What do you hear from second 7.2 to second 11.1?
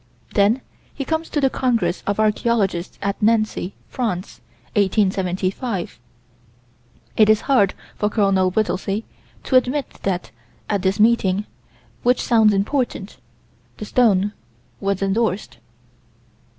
is hard for Col. Whittelsey to admit that, at this